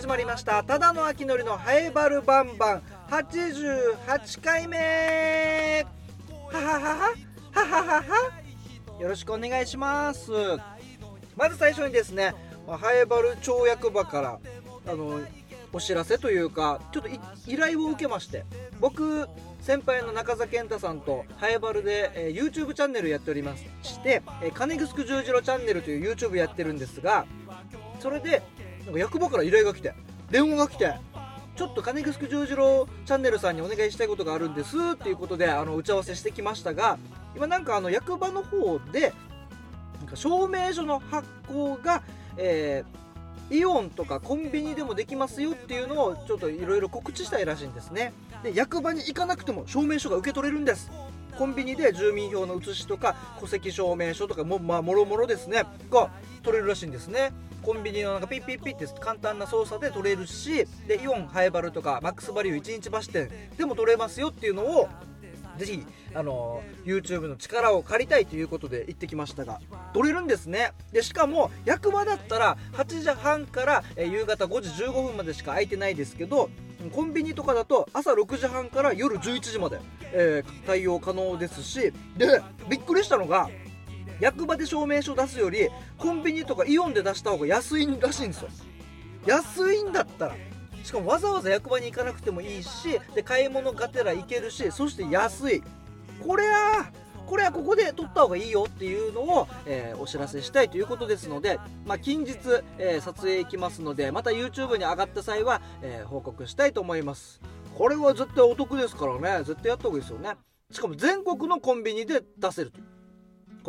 [0.00, 0.64] 始まりました。
[0.64, 2.82] ただの秋のりのハエバルバンバン。
[3.10, 5.86] 88回目。
[6.50, 7.14] はははは。
[7.52, 8.30] ははは
[8.98, 10.32] よろしくお願いします。
[11.36, 12.32] まず最初にですね
[12.66, 14.38] ハエバル町役場から
[14.86, 15.20] あの
[15.70, 17.08] お知らせというかちょっと
[17.46, 18.46] 依頼を受けまして
[18.80, 19.28] 僕
[19.60, 27.26] 先輩の中澤健太さんとハエバルで、えー、YouTube チャンネルやっておりますして、えー、金城十字路チャンネルという YouTube やってるんですが
[28.00, 28.42] それで
[28.90, 29.94] なんか役場から依頼が来て
[30.30, 30.94] 電話が来て
[31.54, 36.98] ちょっと金城十字路チャンネルさんにお願いしたいことがあるんですっていうことであの打ち合わせしてきましたが
[37.36, 39.12] 今なんかあの役場の方で
[40.00, 42.02] なんか証明書の発行が、
[42.36, 43.00] えー
[43.52, 48.12] イオンとかコンビニでもできますよっていうのをちょっといろいろ告知したいらしいんですね。
[48.44, 50.88] で役場に行かなくても証明書が受け取れるんです。
[51.36, 55.64] コンビニで住民票の写しとか戸籍証明書とかもまあもろもろですね。
[55.90, 56.12] が
[56.44, 57.32] 取れるらしいんですね。
[57.62, 64.88] コンビニのなんかピッピッピッって簡単な操作で取れるしでイオンハエバルとかマックスバリュー1日橋店でも取れますよっていうのを
[65.58, 69.60] ぜひあの YouTube の力を借りたいということで行ってきましたが
[69.92, 70.72] 取れるんですね。
[70.92, 76.48] でしかも役場だったら8時半から、夕方5時15分までしか空いてないですけど
[76.92, 79.80] コンビニとかだと朝6時半から夜11時まで、
[80.12, 83.50] えー、対応可能ですしでびっくりしたのが
[84.20, 85.68] 役場で証明書出すより
[85.98, 88.48] コンビニとかイオンで出した方が安いらしいんですよ。
[89.26, 90.36] 安いんだったら。
[90.82, 95.62] しかもわざわざ役場に行かなくてもいいしで買い物がてら行けるしそして安い。
[96.26, 96.90] これは
[97.26, 102.36] これはここで撮った方がいいよっていうのを、えー、お知らせしたいということですので、まあ、近日、
[102.76, 107.40] えー、撮影行きますのでまた YouTube に上がった際は、えー、報告したいと思います。
[107.78, 109.44] これは絶対お得ですからね。
[109.44, 110.34] 絶対やった方がいいですよね。
[110.72, 112.80] しかも全国のコンビニで出せると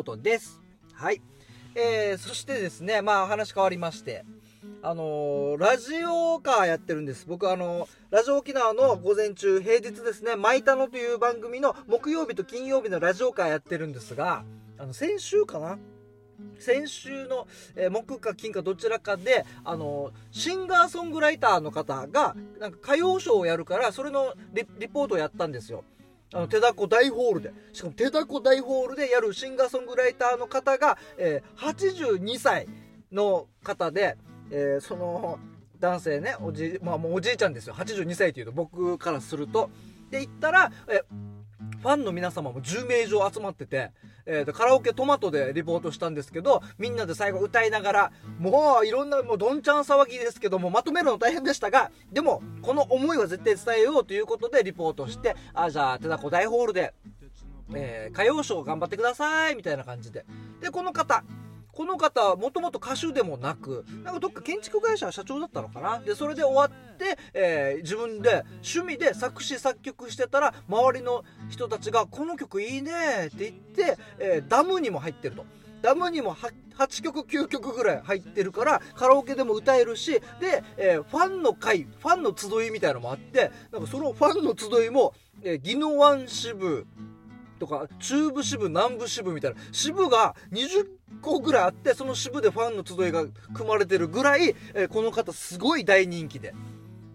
[0.02, 0.60] ことです
[0.94, 1.22] はい
[1.76, 4.26] えー、そしてですねまあ話変わりまして
[4.84, 7.26] あのー、ラジオカーやってるんです。
[7.28, 14.44] 僕あのー、ラジオ沖縄の午前中、平日ですね、マイタノという番組の木曜日と金曜日のラジオカーやってるんですが、
[14.80, 15.78] あの、先週かな？
[16.58, 25.84] 先週の、えー、木か金かどちらかで、あのシンガーソングライターの方が、なんか歌謡ショーをやるから、それのリポートをやったんですよ。
[26.34, 27.54] あの、手だこ大ホールで。
[27.74, 32.68] しかも手だこ大ホールでやるシンガーソングライターの方が、えー、82歳
[33.12, 34.18] の方で、
[34.50, 35.40] えー、その
[35.80, 39.70] 男性ねおじ,、まあ、もうおじいちゃんですよ82歳というと僕からすると
[40.10, 41.02] で行ったら、え
[41.82, 43.92] ファンの皆様も10名以上集まってて、
[44.26, 56.94] えー、カラオケトマトでリポートしたんですけどみんなで最後歌いながらもういろんなもうどんちゃん騒ぎですけどもまとめるの大変でしたがでもこの思いは絶対伝えようということでリポートしてあじゃあ手だこ大ホールで、
[57.74, 60.26] えー、歌謡ショー頑張ってくださいみたいな感じで。
[60.62, 61.24] でこの方
[61.72, 72.92] この方もともと歌手でもなくなんかどっか建築会社社長だったのかなでそれで終わって、えー、自分で趣味で作詞作曲してたら周りの人たちが「この曲いいね」
[73.34, 75.46] って言って、えー、ダムにも入ってると。
[75.82, 86.86] ダムにも 8, 曲9曲ぐらい入ってるからカラオケでも歌えるしで、えー、ファンの会ファンの集いみたいなのもあってなんかそのファンの集いも、えー、宜野湾支部
[87.62, 90.88] とか中部支部南部支部みたいな支部が20
[91.22, 93.24] 個ぐらいあってその支部でファンの集いが
[93.54, 96.56] 組まれてるぐらい、えー、この方すごい大人気で。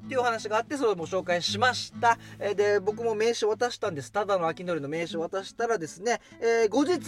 [0.04, 7.00] っていう話があってそれも紹介しました、えー、で僕も名刺渡したんですただの秋のりの名刺を渡したらですね、えー、後日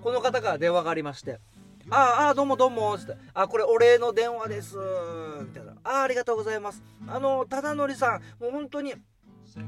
[0.00, 1.40] この方から電話がありまして
[1.90, 4.76] ああ、どうもどうも、つって、あ、これお礼の電話です、
[5.40, 5.72] みたいな。
[5.84, 6.82] ああ、ありがとうございます。
[7.06, 8.94] あの、ただのりさん、もう本当に、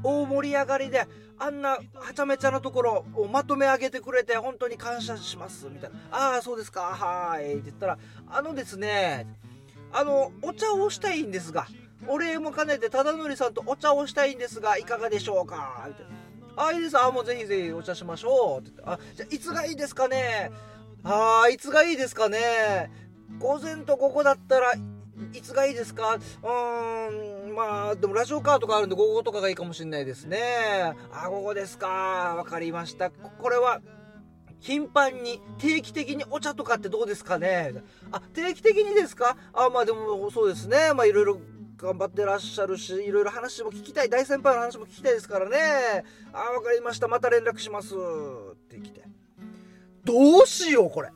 [0.03, 1.07] 大盛り上がりで
[1.37, 1.79] あんなは
[2.13, 7.97] ちゃめちゃなところをまとめ上げてくれて本当に感謝しますみたいな「ああそうですかはい」って言ったら
[8.29, 9.27] 「あのですね
[9.91, 11.67] あのお茶をしたいんですが
[12.07, 16.19] お礼も兼ねて忠則さんとお茶をしたいんですがいかがでしょうか」みたいな。
[16.61, 16.99] あ、いいです。
[16.99, 18.59] あ、もうぜひぜひお茶しましょう。
[18.59, 20.51] って言って、あ、じゃあいつがいいですかね
[21.03, 22.91] ああ、いつがいいですかね
[23.39, 24.73] 午前と午後だったら
[25.33, 26.15] いつがいいですか？
[26.15, 30.95] うーん、まあ、でもラジオカーとかあるんで午後とかがいいかもしれないですね。
[31.11, 31.87] あ、午後ですか。
[32.37, 33.09] わかりました。
[33.09, 33.81] これは、
[34.59, 37.73] 頻繁に定期的にお茶とかってどうですかね？
[38.11, 39.37] あ、定期的にですか？
[39.53, 40.93] あ、まあでもそうですね。
[40.93, 41.39] まあいろいろ
[41.77, 44.09] 頑張ってらっしゃるし、いろいろ話も聞きたい。
[44.09, 46.03] 大先輩の話も聞きたいですからね。
[46.33, 47.07] あ、わかりました。
[47.07, 47.95] また連絡します。
[47.95, 49.08] って来て。
[50.09, 51.09] どうしよう、これ。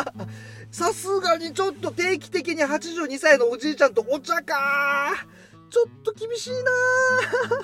[0.72, 5.12] さすがにちょっと定期的に82歳のおじいちゃんとお茶か。
[5.68, 6.70] ちょっと厳しいな。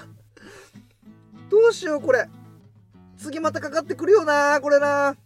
[1.48, 2.28] どうしよう、これ。
[3.16, 5.16] 次またかかってくるよなこれな。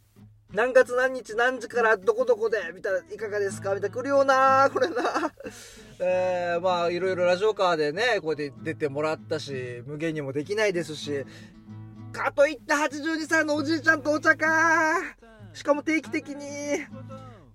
[0.52, 3.74] 何月何日何時からどこどこでみたいないかがですか？
[3.74, 5.32] みたいな来るよなこれな。
[5.98, 11.26] えー、まあいろいろラジオカーでねこうやって出てもらったし無限にもできないですし。
[12.12, 15.00] かといって82歳のおじいちゃんとお茶か。
[15.54, 16.46] しかも定期的に。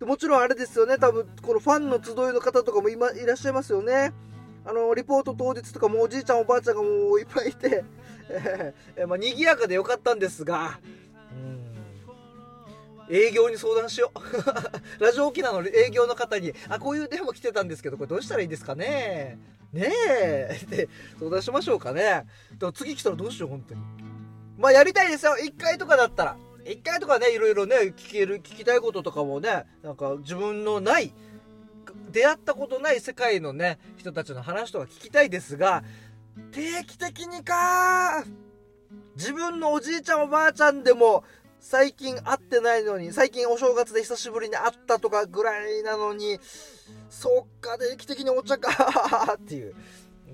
[0.06, 0.98] もちろんあれですよね。
[0.98, 4.14] 多分このファンの集いの方とかも今いらっしゃいますよね。
[4.66, 7.84] あのリポート当日とかもおじいちゃんおばあちゃんがもういっぱいいて、
[8.30, 10.80] えーまあ、賑やかでよかったんですが。
[13.10, 14.20] 営業に相談しよう。
[15.04, 19.40] ラジオ沖縄の営業の方に「あこういう電話来てたんですけどこれどうしたらいいですかね?
[19.72, 22.26] ねえ」 って相談しましょうかね。
[22.60, 23.82] でも次来たらどうしよう本当に。
[24.58, 25.38] まあやりたいですよ。
[25.42, 26.38] 1回とかだったら。
[26.68, 31.14] 1回とかねいろいろね聞ける聞きたいこととかもねなんか自分のない
[32.12, 35.84] 出会ったことない世界のね人たちの話とか聞きたいですが
[36.52, 38.24] 定期的にか
[39.16, 41.24] 自分のおじいちゃんおばあちゃんでも
[41.60, 46.40] 最近会ってないのに、最近お正月で久しぶりに会ったとかぐらいなのに、
[47.10, 49.76] そっか、定期的にお茶かっていう。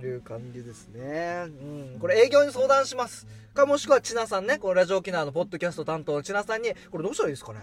[0.05, 1.45] いう感じですね。
[1.47, 1.99] うん。
[1.99, 3.27] これ営業に相談します。
[3.53, 7.59] か、もしくはちなさんね、このラジオ沖縄のポッドキャスト担当のちなさんに、これどうしたらいいですかね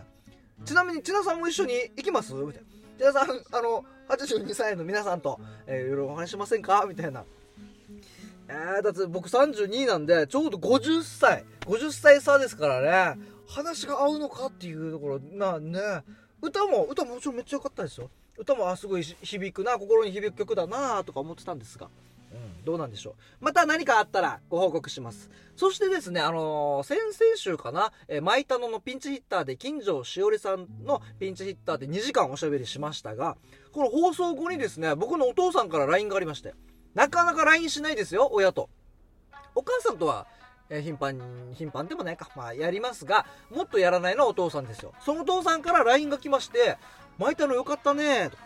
[0.65, 2.35] ちなみにちなさんも一緒に行きます？
[2.35, 3.13] みたいな。
[3.13, 6.85] ちなさん、 あの、82歳の皆さんと、えー、いろいろお話しませんか？
[6.89, 7.25] みたいな。
[8.49, 13.41] えー、だって僕32なんで、ちょうど50歳、50歳差ですからね。
[13.51, 15.81] 話が合うのかっていうところなね
[16.41, 18.09] 歌も歌ももちろんめっちゃ良かったですよ
[18.39, 21.89] 歌もあすごい響くな心に響く曲だなとか思ってたんですが
[22.33, 23.15] うん、どうなんでしょう。
[23.41, 25.31] また何かあったらご報告します。
[25.57, 33.37] そしてですね、あのー、先々週かな、えー、マイタノのピンチヒッターで、金城しおりさんのピンチヒッターで2時間おしゃべりしましたが、
[33.73, 36.55] この放送後にですね、僕のお父さんから LINE がありまして、
[36.95, 38.71] なかなか LINE しないですよ、親と。
[39.55, 40.27] お母さんとは
[40.71, 41.21] え頻繁、
[41.53, 44.95] 頻繁でもないか、まあやりますが、もっとやらないのはお父さんですよ。
[45.05, 46.79] そのお父さんから LINE が来まして、
[47.19, 48.39] 巻いたのよかったね、と。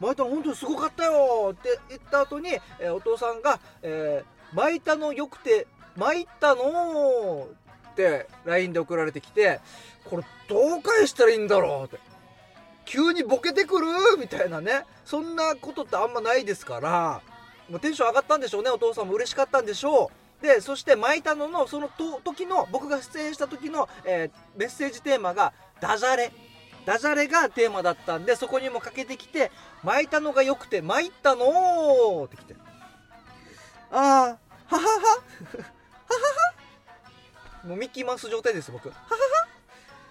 [0.00, 7.48] 巻いたの本当にすごかったよって言った後に、えー、お父さんが、えー、巻いたのよくて、巻いたの
[7.92, 9.60] って LINE で送られてきて、
[10.04, 11.84] これどう返したらいいんだろう？
[11.86, 11.98] って。
[12.84, 13.86] 急にボケてくる？
[14.18, 14.84] みたいなね。
[15.04, 17.22] そんなことってあんまないですから、
[17.70, 18.70] もうテンション上がったんでしょうね。
[18.70, 20.10] お父さんも嬉しかったんでしょ
[20.42, 20.44] う。
[20.44, 21.88] でそして巻いたののその
[22.22, 26.32] 時の僕が出演した時の、えー、メッセージテーマがダジャレ
[26.84, 29.50] ダジャレがテーマだったんでそこにもかけてきて
[29.82, 32.54] 巻いたのが良くて巻いたのってきて。
[33.90, 34.36] ああは
[34.68, 34.78] はは。
[34.78, 34.80] はは
[37.62, 37.66] は。
[37.66, 38.88] もうミッキーマウス状態です僕。
[38.88, 39.54] ははは。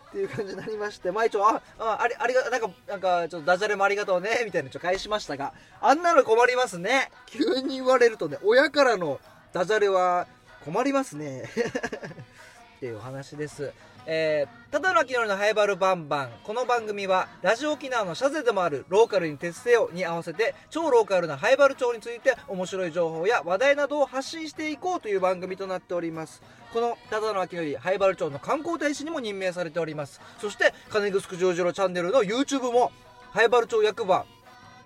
[0.10, 7.10] っていう感じになりまして、まあ一応、あ、あ、あり、ありが、なんか、なんか、ちょっとダジャレもありがとうね、みたいなちょ返しましたが、あんなの困りますね。
[7.26, 9.20] 急に言われるとね、親からの
[9.54, 10.28] ダジャレは
[10.66, 11.50] 困りますね。
[12.78, 13.74] っていうお話です。
[14.06, 16.30] えー、ただの昨日のハイバルバンバン。
[16.44, 26.42] この番組は、ラジオ沖縄のシャゼでもあるローカルに徹せよに合わせて、超ローカルなハイバル町について面白い情報や話題などを発信していこうという番組となっております。
[26.74, 30.20] このただの秋のりハイバル町の観光大使にも任命されております。
[30.38, 32.92] そして、金城城次郎チャンネルの YouTube も、
[33.32, 34.26] ハイバル町役場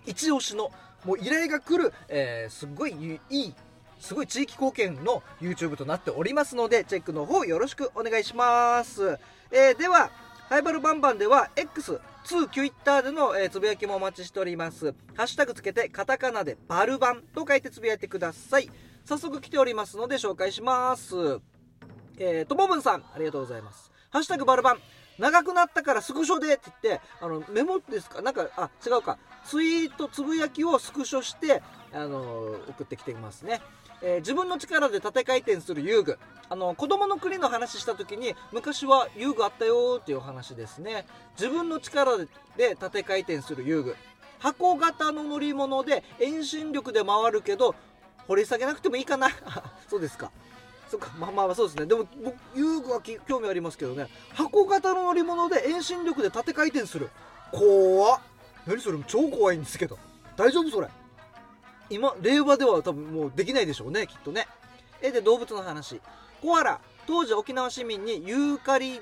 [0.05, 0.71] 一押しの
[1.05, 3.53] もう依頼が来る、えー、すっごいいい
[3.99, 9.17] すごい地域貢献の YouTube となっておりますので、チェックの方よろしくお願いします。
[9.51, 10.11] えー、では、
[10.49, 14.93] ハイバルバンバンでは X、2 Twitter での、え、つぶやきもお待ちしております。
[15.15, 18.69] ハッシュタグつけてカタカナでバルバンと書いてつぶやいてください。
[19.03, 21.15] 早速来ておりますので紹介します。
[22.17, 23.91] えー、ともぶんさん、ありがとうございます。
[24.09, 24.79] ハッシュタグバルバン。
[25.19, 28.21] 長くなったからスクショでって言って、あの、メモですか？
[28.21, 29.17] なんか、あ、違うか。
[29.45, 31.63] ツイート、つぶやきをスクショして、
[31.93, 33.61] あの送ってきていますね。
[34.01, 36.17] えー、自分の力で縦回転する遊具。
[36.49, 41.05] あの子供の国の話した時に昔は遊具あったよっていう話ですね。
[41.37, 42.17] 自分の力
[42.57, 43.95] で縦回転する遊具。
[44.39, 47.73] 箱型の乗り物で遠心力で回るけど
[48.27, 49.29] 掘り下げなくてもいいかな。
[49.89, 50.31] そうですか。
[50.89, 51.09] そっか。
[51.19, 51.85] まあまあそうですね。
[51.85, 54.07] でも僕遊具は興味ありますけどね。
[54.33, 57.09] 箱型の乗り物で遠心力で縦回転する
[57.51, 58.19] 怖っ
[58.67, 59.97] 何それ超怖いんですけど
[60.35, 60.87] 大丈夫それ
[61.89, 64.47] 今令和では多分もうできないでしょうねきっとね。
[65.01, 66.01] えで動物の話。
[66.41, 68.99] コアラ当時沖縄市民にユーカリ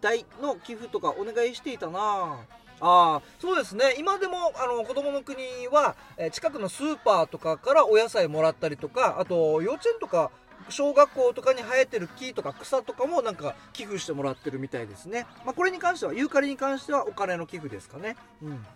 [0.00, 2.38] 代の寄付とかお願いしていたな。
[2.80, 3.94] あそうですね。
[3.98, 5.38] 今でもあの子供の国
[5.70, 10.30] は、え近くのスーパーとかからお野菜もらったりとかあと幼稚園とか
[10.68, 18.16] 小学校とかに生えてる木とか草とかもなんか寄付してもらってるみたいですね、まあ、これに関してはユーカリに関してはお金の寄付ですかね。
[18.42, 18.66] うん。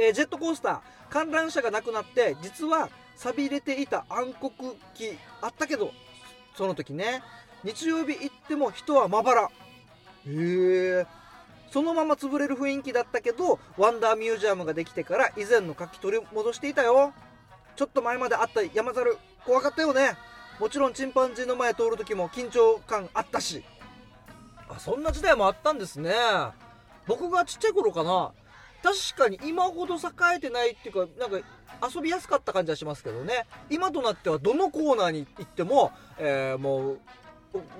[0.00, 0.80] えー、ジェットコースター。
[1.10, 5.92] 観覧車がなくなって実は錆びれていた暗黒期あったけど
[6.54, 7.22] その時ね。
[7.62, 9.42] 日曜日行っても人はまばら。
[9.42, 9.48] へ
[10.26, 11.06] え
[11.70, 17.12] そのまま潰れる雰囲気だったけどワンダーミュージアムができてから以前の活気取り戻していたよ。
[17.76, 19.18] ちょっと前まであった山猿。
[19.44, 20.12] 怖かったよね。
[20.58, 23.64] もちろんチンパンジーの前通る時も緊張感あったし。
[24.68, 26.14] あそんな時代もあったんですね。
[27.06, 28.32] 僕がちっちゃい頃かな。
[28.82, 29.98] 確かに今ほど栄
[30.36, 31.46] えてないっていうかなんか
[31.94, 33.46] 遊びやすかった感じはしますけどね。
[33.68, 36.98] 今となってはどのコーナーに行っても、えー、もう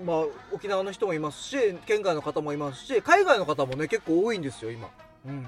[0.04, 4.90] まあ、沖縄の人もいますし県外の方もいますし海外の方もね結構多いんですよ今、
[5.24, 5.46] うん、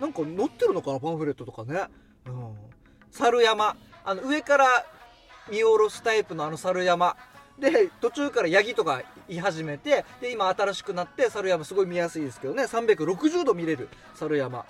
[0.00, 1.80] なんか載ってるのかなパンフレットとかね、
[2.26, 2.54] うん、
[3.10, 3.76] 猿山。
[4.06, 4.66] あの上から
[5.50, 7.16] 見下ろすタイプのあの猿山。
[7.58, 12.64] で途中からヤギとか言い始めてで今新しくなって猿山すごい見やすいですけどね。
[12.64, 14.66] 360度見れる猿山。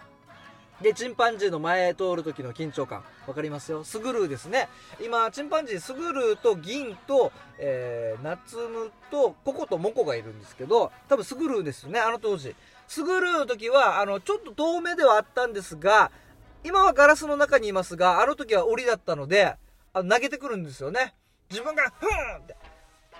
[0.80, 3.84] で、チンパンジーの前通る時の緊張感、わかりますよ？
[3.84, 4.68] スグルーですね。
[5.00, 12.54] 今、チンパンジー、スグルーと銀と、えー、ツムと、ココとモコがいるんですけど、多分スグルーですよね、あの当時。
[12.88, 16.10] スグルーの時は、あの、ちょっと遠目ではあったんですが、
[16.64, 19.54] 今はガラスの中にいますが、あの時は檻だったので、
[19.92, 21.14] あの投げてくるんですよね。
[21.50, 22.56] 自分から、ふーんって。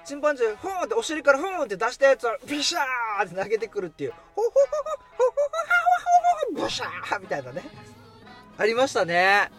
[0.05, 4.57] チンパンジー、ふーんって、お尻からふーんって出したやつを、ビシャーって投げてくるっていう、ほほほほ、
[5.17, 5.85] ほほほほほ
[6.19, 7.63] ほブシャーみたいなね。
[8.57, 9.51] ありましたね。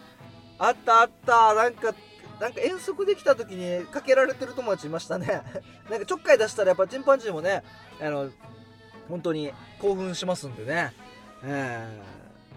[0.58, 1.54] あったあった。
[1.54, 1.94] なんか
[2.40, 5.42] なんか遠足できた時にかけられてる友達いましたね。
[5.90, 7.64] なんかちょっかい出したらやっぱチンパンジーもね
[8.00, 8.30] あの
[9.08, 10.92] 本当に興奮しますんでね。
[11.44, 12.00] え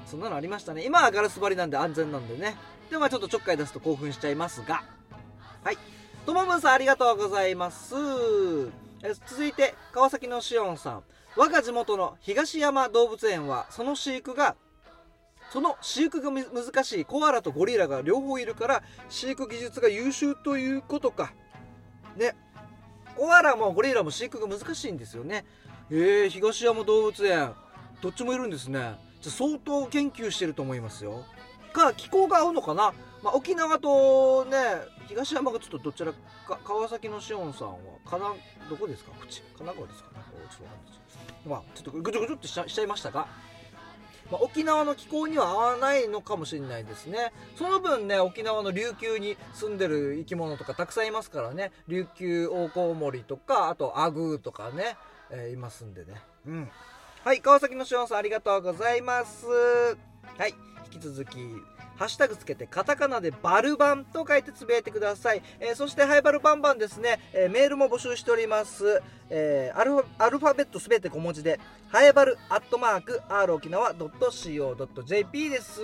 [0.05, 0.83] ー、そんなのありましたね。
[0.83, 2.57] 今はガラス張りなんで安全なんでね。
[2.89, 4.83] でもちょっとちょっかい出すと興奮しちゃいますが。
[5.63, 5.77] はい。
[6.25, 7.95] ともぶんさんありがとうございます。
[9.01, 11.03] え続いて川崎のしおんさん。
[11.35, 14.55] 我が地元の東山動物園はその飼育が
[15.51, 21.33] その飼育が難しいコアラとゴリラが両方いるから飼育技術が優秀ということか。
[22.15, 22.35] ね。
[23.15, 25.45] コアラもゴリラも飼育が難しいんですよね。
[25.89, 27.53] えー、東山動物園。
[28.01, 28.95] どっちもいるんですね。
[29.21, 31.25] じゃ相当研究してると思いますよ。
[31.73, 34.57] か気候が合うのかな、まあ、沖縄とね
[35.07, 38.33] 東山がちょっとどちらか川崎のしおんさんはかな
[38.69, 39.11] どこですか？
[39.19, 40.19] 口神奈川ですかね？
[40.49, 40.98] ちょっとわかんです。
[41.45, 43.27] まあちょっとぐちょぐちょってしちゃしちゃいましたが
[44.31, 47.31] まあ、沖縄の気候には合わないのかもしれないですね。
[47.55, 51.71] その分ね沖縄の琉球に住んでる生き物とかたくさんいますからね。
[51.87, 54.97] 琉球オオコウモリとかあとアグーとかね、
[55.31, 56.21] えー、いますんでね。
[56.45, 56.69] うん。
[57.23, 59.47] はい川崎のしおんさんありがとうございます。
[59.47, 60.53] はい
[60.93, 61.37] 引き続き
[61.99, 65.43] ハッシュタグつけてカタカナでバルバンと書いてつぶやいてください。
[65.59, 69.01] えー、そしてハイバルバンバンですね、えー、メールも募集しております。
[69.29, 75.81] えー、アルファアルファベットすべて小文字で、ハイバルアットマーク r 沖縄 .co.jp です。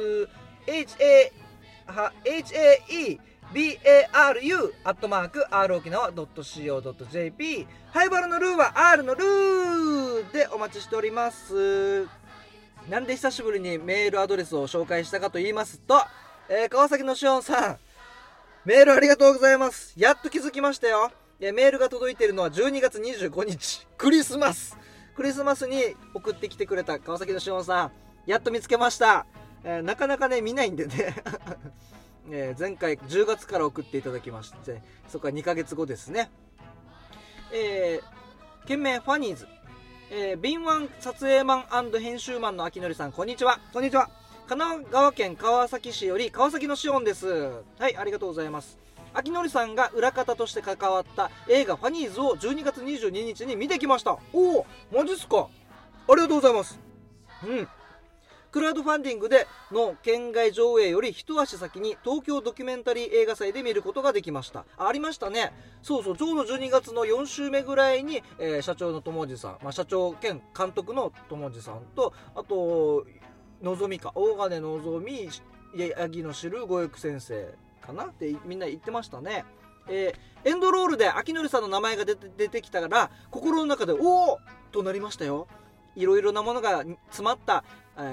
[1.88, 3.20] ha、hae
[4.14, 12.08] baru アットマーク r 沖縄 .co.jp ハイバルのルーは R のルーでお待ちしております。
[12.90, 15.96] なんで久しぶりにメールアドレスを紹介したかと言いますと、
[16.50, 17.78] えー、川崎のしおんさん、
[18.64, 19.94] メールありがとうございます。
[19.98, 21.12] やっと気づきましたよ。
[21.40, 24.78] メールが届いているのは12月25日、クリスマス。
[25.16, 27.92] クリスマスに送ってきてくれた川崎のしおんさん、
[28.28, 29.26] やっと見つけました。
[29.64, 31.16] えー、なかなかね、見ないんでね。
[32.30, 36.30] え、前回10月から送っていただきまして、そこから2ヶ月後ですね。
[37.52, 39.48] えー、件名ファニーズ。
[40.12, 43.60] えー、敏腕撮影マン編集マンの秋典さん、こんにちは。
[43.74, 44.10] こんにちは。
[44.48, 47.28] 神奈川県川崎市より川崎のしおんです。
[47.80, 48.78] はい、ありがとうございます。
[49.16, 54.20] 秋典さんが裏方として関わった映画ファニーズを12月22日に見てきました。
[54.32, 55.48] おお、マジっすか。
[56.08, 56.80] ありがとうございます。
[57.44, 57.68] うん。
[58.56, 64.64] クラウドファンディングでの県外上映より一足先に東京ドキュメンタリー映画祭で見ることができました。
[64.78, 65.52] ありましたね。
[65.82, 73.06] そうそうちょうど12月の4週目ぐらいに、えー、社長の友次さん、まあ、社長兼監督の友次さんとあと
[73.62, 74.14] のぞみか。
[74.16, 75.30] 大金のぞみ
[75.76, 78.06] 八木の知る五育先生かな？
[78.06, 79.44] ってみんな言ってましたね。
[79.90, 84.40] えー、エンドロールで秋典さんの名前が出て出てきたから心の中でおお
[84.72, 85.50] となりましたよ。
[85.98, 87.64] いろいろなものが詰まった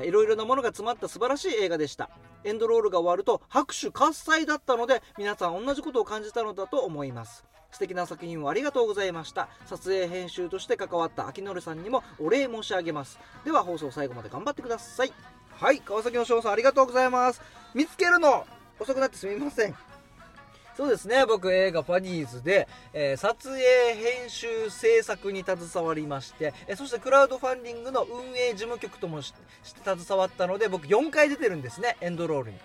[0.04, 2.10] いろいろなものが詰まった素晴らしい映画でした。
[2.44, 7.44] エンドロールが終わると拍手喝采だったので皆さん同じことを感じたのだと思います。
[7.70, 9.48] 素敵な作品をありがとうございました。
[9.66, 13.18] 撮影編集として関わった秋典さんにもお礼申し上げます。
[13.44, 15.12] では放送最後まで頑張ってください。
[15.50, 17.40] はい川崎の翔さんありがとうございます。
[17.74, 18.46] 見つけるの
[18.78, 19.74] 遅くなってすみません。
[20.76, 21.26] そうですね。
[21.26, 23.60] 僕映画「ファニーズで」えー、撮影
[23.94, 29.36] 編集制作に携わりまして、えー、そしてクラウドファンディングの運営事務局ともして
[29.84, 31.96] 携わったので僕4回出てるんですね。
[32.00, 32.58] エンドロールに。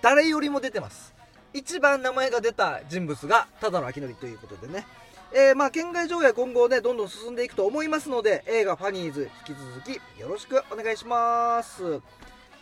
[0.00, 1.12] 誰よりも出てます。
[1.52, 4.86] 一番名前が出た人物がただの明則ということでね。
[5.32, 12.00] えーまあ県外上映今後ねどんどん進んでいくと思いますので映画「ファニーズ」引き続きよろしくお願いします。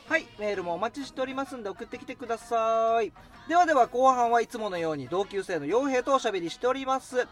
[0.09, 3.13] はいメールもお待ちしておりますんで送ってきてください。
[3.47, 7.29] ではでは後半はいつものように同級生の傭兵とおしゃべりしております。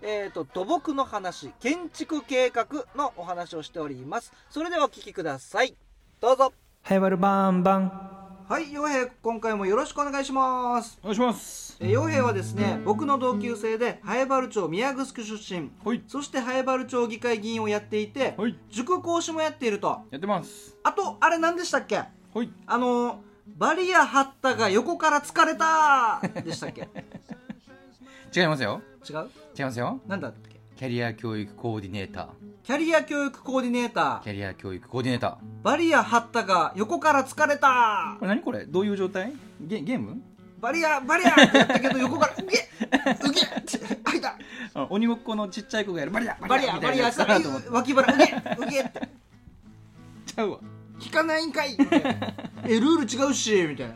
[0.00, 2.66] えーと土木の話建築計画
[2.96, 4.32] のお話をしております。
[4.48, 5.76] それではお聞きください。
[6.20, 6.54] どうぞ。
[6.82, 8.33] はいバルバンバン。
[8.48, 10.98] はい傭兵今回もよろしくお願いします。
[11.02, 11.76] お願いします。
[11.80, 15.70] えー傭兵はですね僕の同級生で南原町宮城出身。
[15.84, 16.02] はい。
[16.06, 18.56] そして南原町議会議員をやっていて、はい。
[18.70, 20.02] 塾講師もやっていると。
[20.10, 20.76] やってます。
[20.82, 21.96] あとあれ何でしたっけ？
[21.96, 22.06] は
[22.42, 22.50] い。
[22.66, 23.16] あのー
[23.58, 26.88] バリア張ったが横から疲れたでしたっけ？
[28.34, 28.80] 違いますよ。
[29.08, 29.30] 違う？
[29.56, 30.00] 違いますよ。
[30.06, 30.60] なんだっけ？
[30.76, 32.26] キャリア教育コーディネーター
[32.64, 34.22] キャリア教育コーディネーター。
[34.22, 35.36] キャリア教育コーディネーター。
[35.62, 38.16] バリア張ったが横から疲れた。
[38.18, 38.64] これ何これ？
[38.64, 39.34] どういう状態？
[39.60, 40.22] ゲゲーム？
[40.62, 44.38] バリアバリアってやったけど横からうげうげって開いた。
[44.72, 47.68] あ鬼ごっこのちっちゃい子がやるバリアバリアバリアかなと思って。
[47.68, 49.08] 脇腹うげうげって。
[50.24, 50.58] ちゃうわ。
[51.04, 52.12] 引かないんかいみたいな
[52.64, 53.94] えルール違うしみたいな。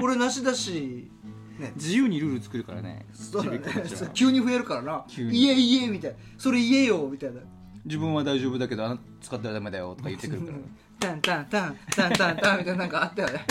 [0.00, 1.10] これなしだし
[1.58, 1.72] ね。
[1.74, 3.04] 自由にルール作るからね。
[3.12, 3.58] そうだね。
[3.58, 5.04] ちびっ子たちは急に増えるからな。
[5.08, 5.40] 急に。
[5.40, 6.16] 言え言えみたいな。
[6.38, 7.40] それ言えよみたいな
[7.86, 10.58] 自分は大丈夫だけど使ったらダメだよとか言ってくるから。
[10.98, 13.44] タンタンタンタンタンタンみたいななんかあったよね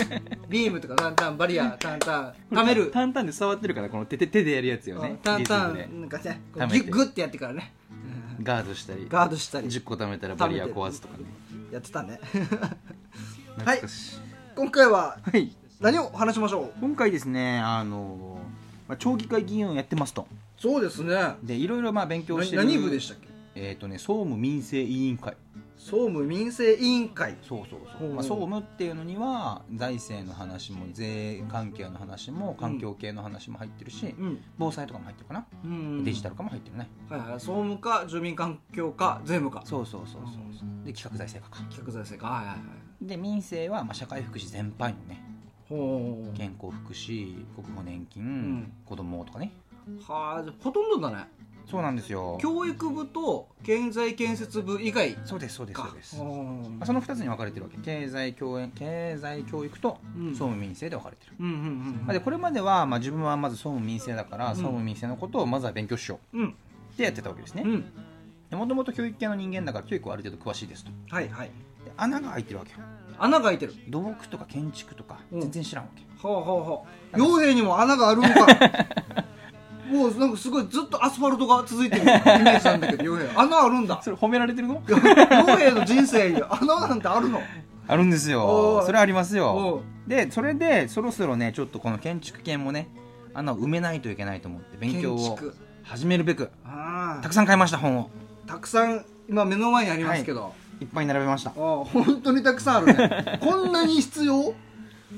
[0.48, 7.72] ビームとかタンタンバリアタンタン貯めるタンタンで触ってるからこの手手手でやるやつよねタンタンなんかねこうギュッグッてやってからね
[8.42, 11.24] ガードしたりガードしたり10個貯めたらバリア壊すとかね
[11.72, 12.18] やってたね
[13.58, 14.20] 懐かしい
[14.56, 15.18] 今回は
[15.80, 18.38] 何を話しましょう今回ですねあの、
[18.88, 20.26] まあ、町議会議員をやってますと
[20.58, 25.36] そうですねでいろいろまあ勉強してる何部でしたっけえっ、とね総務民生委員会。
[25.78, 27.36] 総務民生委員会。
[27.42, 34.42] そうそうそう、まあ、総務っていうのには財政の話も税関係の話も環境系の話も入ってるし、うん。
[34.58, 36.04] 防災とかも入ってるかな、うん。
[36.04, 36.88] デジタル化も入ってるね。
[37.08, 37.40] はいはい。
[37.40, 40.84] 総務課住民環境課税務課そうそうそうそうそう。
[40.84, 41.64] で企画財政課か。
[41.70, 42.62] 企画財政課はいはいは
[43.02, 43.06] い。
[43.06, 45.22] で民生はまあ社会福祉全般よね。
[46.36, 48.72] 健康福祉国保年金、ん。
[48.84, 49.52] 子供とかね。
[50.06, 51.28] はあじゃあほとんどだね
[51.68, 52.38] そうなんですよ。
[52.40, 56.24] 教育部と経済建設部以外そうですそうですそうです、そ
[56.92, 57.76] の2つに分かれてるわけ。
[57.78, 60.30] 経済教育経済教育とうん。
[60.30, 64.54] 総務民生で分かれてる、うんうんまあ、でこれまでは、まあ、自分はまず総務民生だから、ん。
[64.54, 66.38] 総務民生のことをまずは勉強しよう。
[66.38, 66.48] うん。
[66.50, 67.62] ってやってたわけですね。
[67.66, 67.84] うん。
[68.58, 70.92] もともと教育系の人間だから教育はある程度詳しいですと。
[71.10, 71.50] はいはい。
[71.84, 72.78] で穴が開いてるわけよ。
[73.18, 73.74] 穴が開いてる。
[73.88, 75.40] 土木とか建築とかうん。
[75.40, 77.16] 全然知らんわけ、はあはあはあ。
[77.16, 78.46] 傭兵にも穴があるんか
[79.90, 84.00] もうなんかすごいずっとアスファルトが続いてるイメージなんだけど傭兵穴あるんだ。
[84.04, 84.80] それ褒められてるの？
[84.82, 87.40] 傭兵の人生に穴なんてあるの？
[87.88, 92.88] あるんですおよいそれありますおようでそれでそろそろねちょっとこの建築系もね
[93.32, 95.38] 穴を埋めないといけないと思って勉強を
[95.84, 98.10] 始めるべくあたくさん買いました本を。
[98.46, 100.84] あたくさん今目の前にありますけど、い。
[100.84, 101.50] っぱい並べました。
[101.50, 101.84] 本
[102.22, 103.38] 当にたくさんあるね。
[103.42, 104.54] こんなに必要？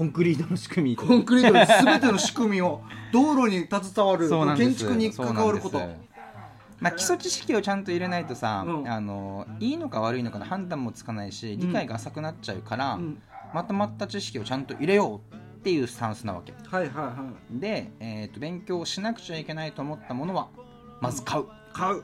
[0.00, 0.96] コンクリートの仕組み。
[0.96, 2.80] コンクリートの全ての仕組みを
[3.12, 5.78] 道路に携わる建築に関わること。
[6.78, 8.90] まあ、基礎知識をちゃんと入れないとさ、うん。
[8.90, 13.20] あのいいのか悪いのかの判断もつかないし理解が浅くなっちゃうから、うん。
[13.52, 16.54] まとまった知識をちゃんと入れようっていうスタンスなわけ。
[16.54, 20.48] はいはいはで、えー、と勉強しなくちゃいけないと思ったものは
[21.02, 21.42] まず買う。
[21.42, 22.02] い買う。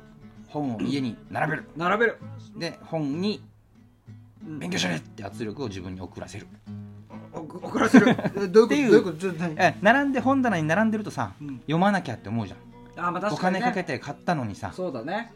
[0.48, 1.64] 本を家に並べる。
[1.74, 2.18] 並べる。
[2.58, 3.42] で本に
[4.46, 4.58] うん。
[4.58, 6.46] 勉強しろって圧力を自分に送らせる
[7.36, 8.16] お送らせる。
[8.36, 9.26] え どういうこと？
[9.56, 11.56] え並んで本棚に並んでるとさ、うん。
[11.60, 12.56] 読まなきゃって思うじゃ
[13.00, 13.06] ん。
[13.06, 15.32] あまあお確かに、ね、金かけて買ったのにさそうだね。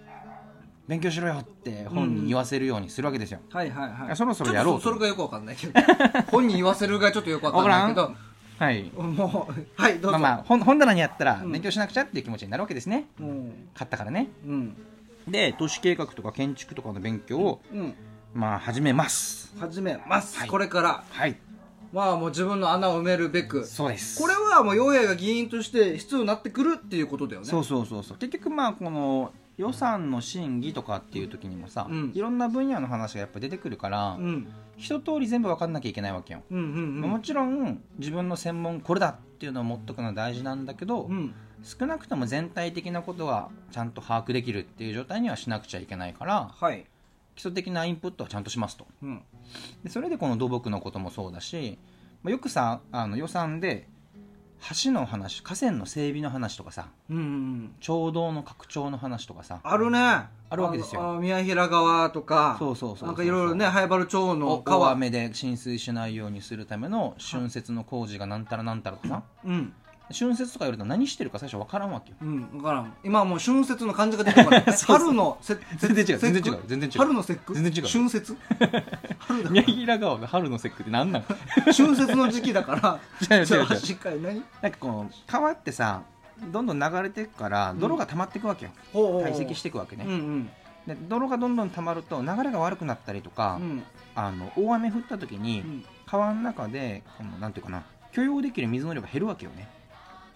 [0.89, 4.17] 勉強しろよって本に言わせるようにするわけですよ、はいはいはい。
[4.17, 4.83] そろそろやろうと。
[4.83, 5.73] ちょっとそれがよくわかんないけど。
[6.33, 8.13] 本に言わせるがちょっとよくわかんないけど。
[8.59, 8.91] はい。
[8.93, 11.53] もうはいどうぞ、まあまあ本本棚にあったらうん。
[11.53, 13.69] 勉強しなくちゃっていう気持ちになるわけですね、うん。
[13.75, 14.29] 買ったからね。
[14.45, 14.77] うん。
[15.29, 17.95] で都市計画とか建築とかの勉強を、うん。
[18.35, 19.55] まあ始めます。
[19.61, 20.49] 始めます、はい。
[20.49, 21.05] これから。
[21.11, 21.37] はい
[21.93, 23.65] まあもう自分の穴を埋めるべく。
[23.65, 24.21] そうです。
[24.21, 27.47] これはもう陽平が議員として必要になってくるっていうことだよね。
[27.47, 28.19] そうそうそうそう。
[28.19, 32.13] 結局まあこの予算の審議とかっていう時にもさ、うん。
[32.15, 34.49] いろんな分野の話がやっぱ出てくるから、うん。
[34.77, 37.11] 一通り全部分かんなきゃいけないわけよ、うんうんうん。
[37.11, 41.35] もちろん自分の専門これだっていうのを持っとくのは大事なんだけど、うん。
[41.63, 46.87] 少なくとも全体的なことはちゃんと把握できるっていう状態にはしなくちゃいけないからはい。
[47.35, 48.87] 基礎的なインプットはちゃんとしますと。
[49.03, 49.23] うん
[49.85, 51.79] でそれでこの土木のこともそうだし、
[52.23, 53.89] まあよくさあの予算で
[54.85, 59.99] 橋の話河川の整備の話とかさうんうん町道の拡張の話とかさあるね。
[60.53, 61.17] あるわけですよ。
[61.17, 69.73] あ宮平川とかそうそうそうそうなんかいろいろね灰原町のお大川雨で浸水しないようにするための春節の工事がなんたらなんたらとかさうん
[70.13, 72.17] 春節とか言われたら何してるか最初分からんわけよ。
[72.21, 72.93] うん分からん。
[73.05, 74.65] 今はもう春節の漢字が出てこない。
[74.73, 74.99] そうそう。
[74.99, 76.99] 春のせ全然違う全然違う全然違う。
[76.99, 77.55] 春の節句？
[77.55, 77.89] 全然違う。
[77.89, 78.37] 春節？
[79.19, 79.51] 春だ。
[79.51, 81.23] 宮平川が春の節句って何なん
[81.77, 83.37] 春節の時期だから。
[83.37, 83.77] 違う違う違う。
[83.77, 84.43] しっかり何？
[84.63, 86.03] なんかこの川ってさ
[86.53, 89.23] どんどん流れていくから泥が溜まっていくわけよ、ほうほうほう。
[89.25, 90.51] 堆積していくわけね、うんうん。
[90.87, 93.83] で泥がどんどん溜まると流れが悪くなったりとか、うん。
[94.15, 95.85] あの大雨降った時に、うん。
[96.07, 99.69] 川の中でこのなんていうかな許容できる水の量が減るわけよね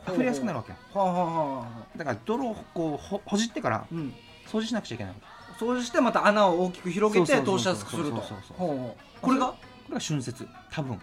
[0.08, 0.70] 溢れやすくなるわけ。
[0.70, 1.98] よはあはあはあはあ。
[1.98, 4.14] だから泥をこうほほじってからうん。
[4.46, 5.20] 掃除しなくちゃいけないわ
[5.58, 5.64] け。
[5.64, 8.10] 掃除してまた穴を大きく広げてそうそうそう通しやすくすると。
[8.10, 9.02] そうそうそうほうほう。
[9.22, 9.46] これが？
[9.48, 9.54] こ
[9.90, 11.00] れが春節多分。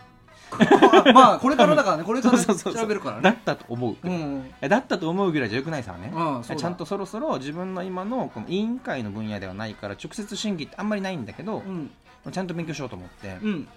[0.52, 2.04] あまあこれからだからね。
[2.04, 3.22] これから そうそうそう調べるからね。
[3.24, 6.62] だったと思う、うんだったと思うぐらいじゃよくないさね、うんそうだ。
[6.62, 11.90] ちゃんとそろそろ自分の今のこの委員会の分野ではないから直接審議ってあんまりないんだけどう、ん。
[12.32, 13.68] ちゃんと勉強しようと思って、うん。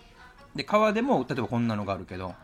[0.56, 2.34] で川でも例えばこんなのがあるけど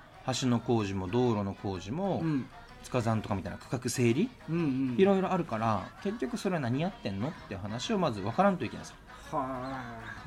[0.40, 2.46] 橋の工事も道路の工事も、うん
[2.84, 4.28] 塚山とかみたいな区画整理？
[4.48, 4.96] うんうん。
[4.98, 7.28] いろいろあるから結局それは何やってんの？
[7.28, 8.94] って話をまず分からんといけないさ。
[9.32, 9.44] は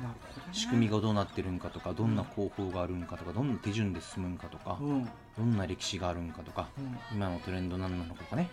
[0.00, 0.02] あ。
[0.02, 0.08] ね
[0.52, 4.88] 仕組みがどうなってるんかとかどんな方法があるんかとかどんな手順で進むんかとかうん。
[4.88, 6.68] うんどんな歴史があるんかとか
[7.12, 8.48] 今のトレンド何なのかとかね。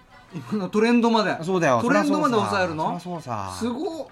[0.51, 1.37] 今のトレンドまで？
[1.43, 1.79] そうだよ。
[1.79, 2.99] トレンドまで抑えるの？
[2.99, 3.55] そうさ。
[3.59, 4.07] すごっ。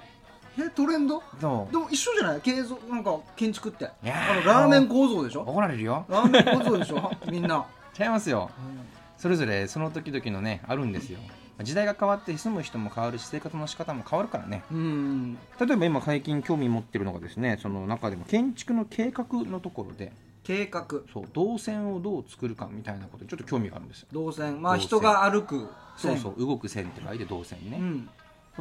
[0.59, 1.23] えトレンド？
[1.39, 2.41] でも一緒じゃない？
[2.41, 3.87] 建造なんか建築って。
[3.87, 3.91] あ
[4.35, 5.41] のラーメン構造でしょ？
[5.41, 6.05] 怒られるよ。
[6.09, 7.11] ラーメン構造でしょ？
[7.31, 7.65] みんな。
[7.99, 8.51] 違いますよ
[9.19, 11.19] それぞれその時々のねあるんですよ。
[11.61, 14.63] 時代が変わって住む人も変わるし生活の仕方も変わるからね。
[14.71, 15.33] うん。
[15.59, 20.85] 例えば今最近興味持ってるのがですねその中でも建築の計画のところで計画。
[21.13, 24.07] そう動線をどう作るかみたいなことにちょっと興味があるんですよ。
[24.13, 24.61] 動線。
[24.61, 28.09] まあ人が歩くそう線そう動く線って書いて動線ね、うん。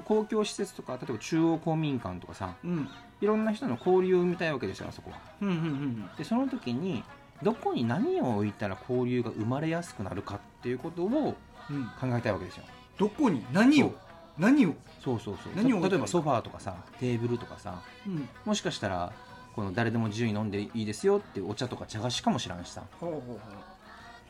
[0.04, 2.88] 公共施設とか例えば中央公民館とかさうん。
[3.20, 5.18] いろんな人の交流を生みたいわけですよあそこは。
[5.40, 6.10] うんうんうん。
[6.16, 7.04] でその時に
[7.42, 11.34] どこに何を置いたら交流が生まれやすくなるかっていうことを
[11.70, 11.84] うん。
[12.00, 12.64] 考えたいわけですよ。
[12.98, 13.44] どこに？
[13.52, 13.92] 何を？
[14.38, 14.74] 何を？
[15.04, 15.52] そうそうそう。
[15.54, 18.28] 何を例えばソファーとかさテーブルとかさうん。
[18.44, 19.12] もしかしたら
[19.54, 22.82] この誰でも自由に飲んでいいですよっていうお茶とか茶菓子かもしらんしさ。
[23.00, 23.38] ほうほうほ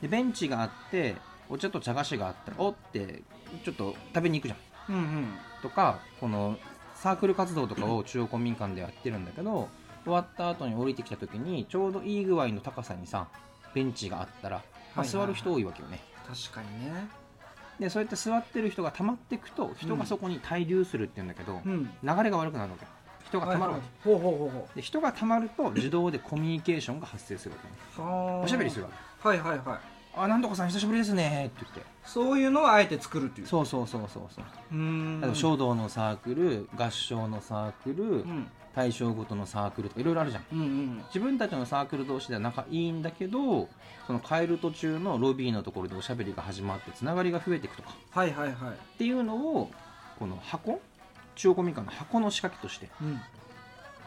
[0.03, 1.16] でベンチがあって
[1.49, 3.23] お茶と茶菓子があったらおって
[3.64, 4.94] ちょっと食べに行くじゃん。
[4.94, 5.27] ううんうん。
[5.62, 6.57] とかこの
[6.94, 9.68] サークル活動とかを中央公民館でやってるんだけど
[10.09, 13.29] 終わった後に降りてきた時にちょうどいい具合の高さにさ
[13.75, 15.16] ベンチがあったら、まあ、はいはい。
[15.16, 16.01] はい座る人多いわけよね。
[16.27, 17.09] 確かにね。
[17.79, 21.85] でそうやって座ってる人が溜まっていくと人がそこに滞留するっていうんだけど、うん。
[21.85, 22.85] 流れが悪くなるわけ。
[22.85, 22.90] よ
[23.29, 24.23] 人が溜まるわけ、はいはい。
[24.23, 28.09] ほうほうほうほで人が溜まると自動でコミュニケーションが発生するわけね
[28.42, 28.90] おしゃべりするわ
[29.23, 29.29] け。
[29.29, 29.79] はいはいはい。
[30.16, 31.83] あなんとかさん久しぶりですねって言って。
[32.05, 33.47] そういうのをあえて作るっていう。
[33.47, 34.44] そうそうそうそうそう。
[34.73, 35.35] うーん。
[35.35, 40.44] 書道のサークル合唱のサークル、うん対象ごとのサークルとかいろいろあるじゃん。
[40.52, 43.68] うんうん自分たちのサークル同士では仲いいんだけど
[44.06, 47.96] その帰る途中のロビーのところでおしゃべりが始まってつながりが増えていくとか。
[48.12, 48.54] はいはいはい。
[48.54, 49.68] っていうのを
[50.20, 50.80] この箱
[51.34, 53.20] 中央公民館の箱の仕掛けとしてうん。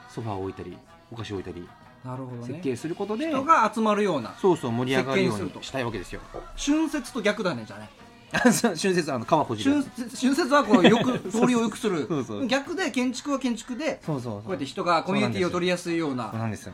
[0.07, 0.77] ソファーを置いたり
[1.12, 1.67] お菓子を置いたり
[2.05, 2.47] なるほどね。
[2.47, 6.21] 設計することで、人が集まるようなそうそう盛り上がるようにしたいわけですよ。
[6.55, 7.89] 春節と逆だねじゃあね
[8.32, 9.84] 春節はあの川ほじる。
[10.20, 12.06] 春節はこうよく通りをよくする。
[12.10, 12.48] そうそう。
[12.48, 14.41] 逆で建築は建築でそうそうそう。
[14.41, 16.32] こうやって人がコミュニティを取りやすいような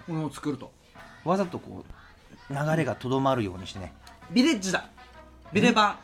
[0.08, 0.72] ものを作ると。
[1.26, 1.84] わざとこ
[2.50, 3.94] う流れがとどまるようにしてね。
[4.32, 4.86] ビレッジだ。
[5.52, 5.98] ビレバ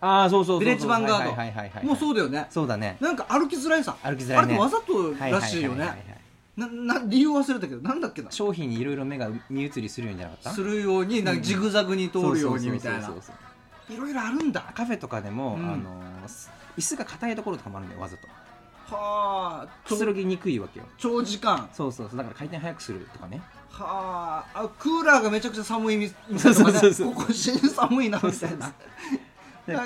[0.00, 0.60] ああそうそうそうそう。
[0.60, 2.46] ビレッジヴァンガードもうそうだよね。
[2.50, 2.96] そうだね。
[3.00, 3.96] なんか歩きづらいさ。
[4.02, 4.54] 歩きづらいね。
[4.54, 6.18] あれわざとらしいよね。
[6.56, 8.30] なな理由忘れたけどなんだっけな。
[8.32, 10.50] 商品にいろいろ目が見移りするようにじゃなかった？
[10.50, 13.06] するようになんかジグザグに通るようにみたいな。
[13.06, 13.36] そうそうそうそう
[13.90, 14.72] いろいろあるんだ。
[14.74, 15.72] カフェとかでも、うん。
[15.72, 18.28] あのす椅子が硬いところとかもあるんだよわざと。
[18.90, 20.86] はあくつろぎにくいわけよ。
[20.96, 21.68] 長時間。
[21.72, 23.42] そうそうそうだから回転早くするとかね。
[23.70, 27.14] はああクーラーがめちゃくちゃ寒いみみそうそうそうそう。
[27.14, 28.72] ここ死に寒いなみたいな。
[29.66, 29.84] でだ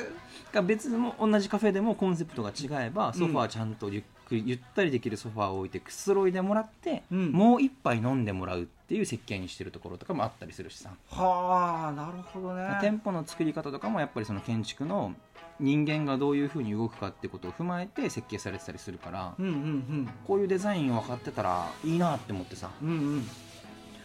[0.52, 4.02] が別も同じカフェでもコンセプトが違えばソファーちゃんとゆっ
[4.36, 7.32] ゆったりできるソファーを置いてくつろいでもらって、うん。
[7.32, 12.78] もう一杯飲んでもらうっていう設計にしてるところとかもあったりするしさ、はあなるほどね。
[12.80, 15.14] 店舗の作り方とかもやっぱりその建築の
[15.60, 22.70] 人間がどういうふうに動くかってことを踏まえて設計されてたりするから、うんうんこういうデザイン分かってたらいいなって思ってさ。
[22.82, 22.96] うんうん。
[22.96, 23.28] うん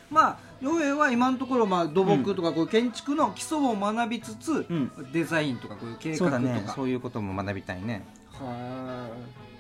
[0.10, 4.92] まあ洋平は今のところまあ土木とかこう建築の基礎を学びつつ、うん。
[5.12, 6.32] デザインとかこういう計画とか。
[6.32, 6.64] そうだね。
[6.74, 8.06] そういうことも学びたいね
[8.42, 9.08] あ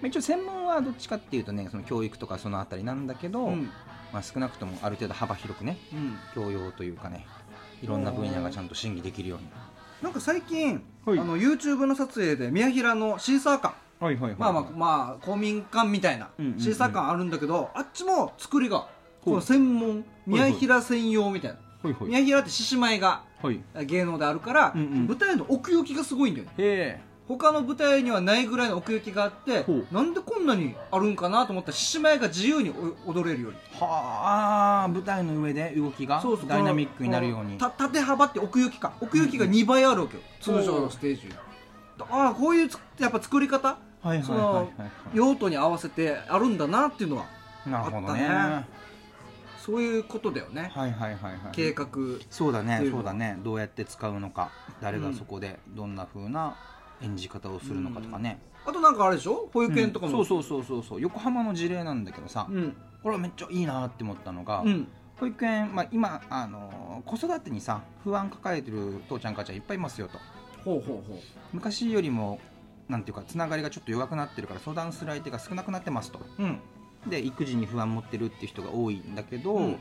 [0.03, 3.69] 一応専門はどっちかっていうとねその教育とかそのあたりなんだけど、いうん。
[4.13, 6.17] まあ、少なくともある程度幅広くねうん。
[6.33, 7.25] 教養というかね
[7.81, 9.45] いろんな分野がちゃんと審議できるように。
[10.01, 11.19] なんか最近、はい。
[11.19, 13.75] あの YouTube の撮影で宮平のシーサー館。
[13.99, 14.35] はいはいはい。
[14.39, 16.59] まあまあまあ公民館みたいなうんうんうん。
[16.59, 18.87] シーサー館あるんだけど、あっちも作りが
[19.23, 22.09] この専門宮平専用みたいな、はいはい。
[22.09, 23.59] 宮平って獅子舞がはい。
[23.85, 26.53] 芸能であるから、舞台の奥行きがすごいんだよね。
[26.57, 32.73] へ他の舞台にはないぐらいの奥行きがあってなんでこんなにあるんかなと思ったら獅子舞が自由に
[33.05, 33.57] お踊れるように。
[33.75, 36.47] えはあ舞台の上で動きがそうそう。
[36.47, 37.57] ダイナミックになるように。
[37.57, 38.93] た縦幅って奥行きか。
[39.01, 40.51] 奥行きが2倍あるわけよ、う。
[40.51, 41.29] ん通常のステージ
[42.09, 43.77] ああこういうつやっぱ作り方？
[45.13, 47.25] 用途に合わせてあるんだなっていうのは
[47.65, 48.65] あった
[49.59, 51.39] そういうことだよね、はいはいはいはい。
[51.51, 51.87] 計画。
[52.29, 53.37] そうだねそうだね。
[53.43, 54.49] どうやって使うのか。
[54.81, 56.55] 誰がそこでどんな風な
[57.01, 59.49] 演じ方をするのかとかね、あとなんかあれでしょ？
[59.53, 60.25] 保育園とかも、うん。
[60.25, 61.01] そうそうそうそうそう。
[61.01, 62.75] 横浜の事例なんだけどさ、うん。
[63.03, 64.87] これはめっちゃいいなって思ったのが、うん。
[65.19, 70.17] 保育園、まあ、今あの子育てにさ不安抱えてる父ちゃん母ちゃんいっぱいいますよと。
[70.63, 71.19] ほうほうほ
[71.53, 72.39] 昔よりも
[72.87, 76.19] なんていうかつながりがちょっと弱くなってるから相談する相手が少なくなってますと。
[77.07, 79.79] で育児に不安持ってるっていう人が多いんだけど、うん。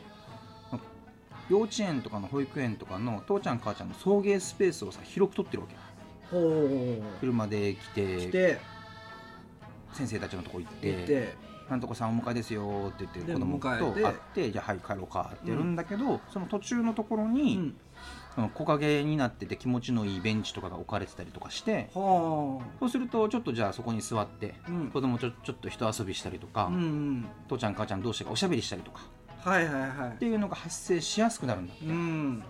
[1.48, 5.76] 幼稚園とかの保育園とかの父ちゃん母ちゃんの送迎スペースをさ広く取ってるわけ
[7.20, 7.78] 車で来
[8.28, 8.76] うて。
[9.96, 11.34] 先生たちのとこ行って
[11.70, 17.74] なんとかさんお迎えですよって言ってで子供と会ってじゃあはい帰ろうかってやるんだけど、その途中のところうに、
[18.54, 24.90] 木陰になってて気持ちのいいベンチとかが置かれてたりとかしてはそうするとちょっとじゃあそこに座ってあうん。
[24.90, 26.70] 子供ちょちょっと人遊びしたりとか、
[27.48, 29.00] 父ちゃん母ちゃん同士がおしゃべりしたりとか
[29.40, 32.44] はいはいはっていうのが発生しやすくなるんだいうん。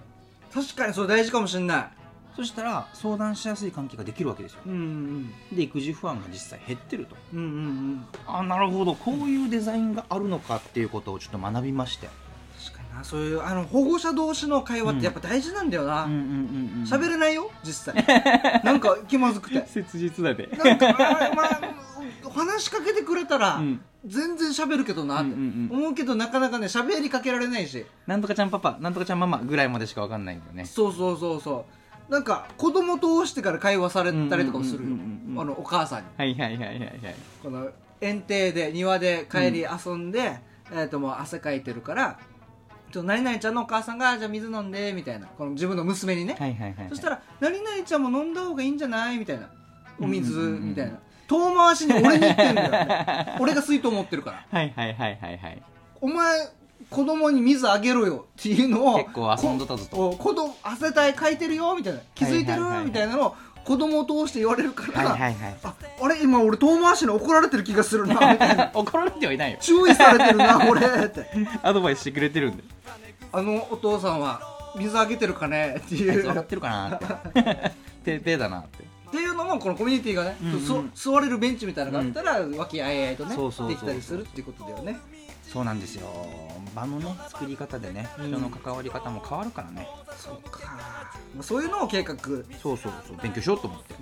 [0.53, 1.89] 確かにそれ大事かもしれない
[2.37, 4.61] そしたら相談しやすい関係ができるわけですよ。
[4.67, 7.17] うんうんで育児不安が実際減ってると。
[7.33, 7.49] うんうんう
[7.95, 8.07] ん。
[8.27, 8.95] あなるほど。
[8.95, 12.09] こういうデザインがあるのかっていうことをちょっと学びまして。
[12.63, 13.05] 確かにな。
[13.05, 16.05] そういうあの保護者同士の会話ってやっぱ大事なんだよな。
[16.05, 16.29] うんうんうんう
[16.81, 16.87] ん。
[16.87, 17.51] 喋、れないよ？
[17.65, 18.05] 実際。
[18.65, 19.67] なんか気まずくて。
[19.67, 23.81] 切実だでなんかあまあ話しかけてくれたら、うん。
[24.05, 25.33] 全然喋るけどなって。
[25.33, 27.87] 思うけどなかなかね喋りかけられないし。
[28.07, 30.67] なんとかちゃんパパなんとかちゃんママぐらいまでしかわかんないんだよね。
[30.67, 31.76] そうそうそうそう
[32.09, 34.97] なんか子供通してから会話されたりとかもするよ。
[35.41, 36.07] あのお母さんに。
[36.17, 36.99] はいはいはいはいはい。
[37.43, 37.69] この
[38.01, 40.39] 園庭で庭で帰り遊んで、
[40.71, 42.19] えー、ともう汗かいてるから
[42.93, 45.27] ちょっと何々ちゃんのお母さんがじゃあ水飲んでみたいな。
[45.27, 46.89] この自分の娘にね、はいはいはいはい。
[46.91, 49.19] そしたら何々ちゃんも飲んだ方がいいんじゃない？
[49.19, 49.49] みたいな。
[49.99, 50.99] お水みたいな。
[51.27, 53.37] 遠回しに俺に言ってんだよね。
[53.41, 54.47] 俺が水筒持ってるから。
[54.57, 55.63] はいはいはいはいはい。
[56.01, 56.39] お前
[56.91, 60.09] 子供に水あげろよっていうのを結構遊んどったぞと。
[60.11, 68.71] お子供汗たいかいてるよみたいな気づいてるみたいなのを子供を通して言われるから、はいはいはいああれ今俺遠回しに怒られてる気がするなみたいな。
[68.75, 69.59] 怒られてはいないよ。
[69.61, 71.27] 注意されてるな 俺って。
[71.63, 72.63] アドバイスしてくれてるんで。
[73.33, 74.41] あのお父さんは
[74.77, 76.23] 水あげてるかねっていう。
[76.23, 77.73] つ分かっってるかなって。
[78.05, 78.85] ててだなって。
[79.11, 80.93] ていうのもこのコミュニティがね、うんうん。
[80.95, 84.99] そ座れるベンチみたいなのがあったら、和気あいあいとねできたりするっていうことだよね
[85.53, 86.09] そうなんですよ。
[86.75, 88.27] 場のね作り方でねうん。
[88.27, 90.61] 人の関わり方も変わるからね、そうか。
[91.35, 93.17] まあそういうのを計画、うん、じそうそうそう。
[93.23, 93.95] 勉強しようと思って。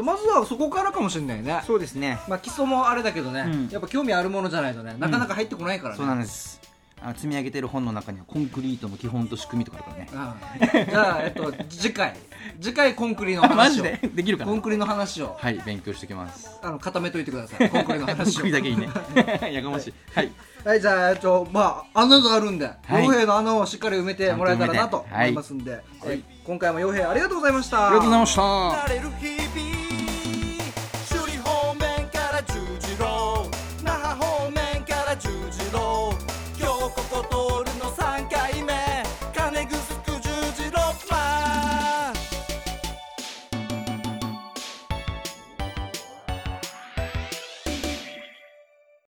[0.00, 1.62] ゃあまずはそこからかもしれないね。
[1.66, 2.18] そうですね。
[2.28, 3.68] まあ基礎もあれだけどね、うん。
[3.68, 6.60] やっぱ興味あるものじゃないとねなかなか入ってこないからね、そうなんです
[7.04, 10.80] あの積み上げてる本の中にはコンクリートの基本と仕組みとかあるからね。
[10.80, 12.16] うんじゃあ、えっと、次回。
[12.62, 13.56] 次回コンクリの話を。
[13.56, 14.00] マジで？
[14.14, 14.50] できるかな？
[14.50, 15.36] コンクリの話を。
[15.38, 16.58] はい勉強してきます。
[16.62, 17.68] あの固めといてください。
[17.68, 18.88] コンクリのコン話をクリだけにね。
[19.52, 19.94] やかましい。
[20.14, 20.32] はい。
[20.64, 23.04] はいじゃあえっとまあ穴があるんではい。
[23.04, 27.88] 傭兵の穴をしっかり埋めてもらえたらなと思いますんで、え今回も傭兵ありがとうございました。
[27.88, 29.43] ありがとうございました